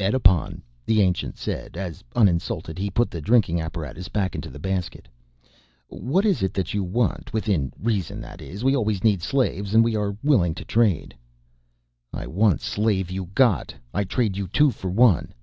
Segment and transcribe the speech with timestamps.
[0.00, 5.06] "Edipon," the ancient said as, uninsulted, he put the drinking apparatus back into the basket.
[5.88, 8.64] "What is it that you want within reason that is?
[8.64, 11.14] We always need slaves and we are always willing to trade."
[12.14, 13.74] "I want slave you got.
[13.92, 15.34] I trade you two for one."